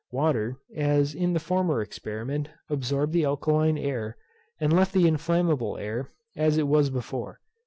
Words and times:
Water, 0.11 0.57
as 0.75 1.13
in 1.13 1.33
the 1.33 1.39
former 1.39 1.79
experiment, 1.79 2.49
absorbed 2.71 3.13
the 3.13 3.23
alkaline 3.23 3.77
air, 3.77 4.17
and 4.59 4.73
left 4.73 4.93
the 4.93 5.07
inflammable 5.07 5.77
air 5.77 6.09
as 6.35 6.57
it 6.57 6.67
was 6.67 6.89
before. 6.89 7.39